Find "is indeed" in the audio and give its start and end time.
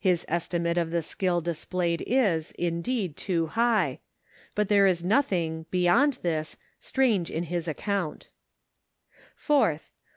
2.04-3.16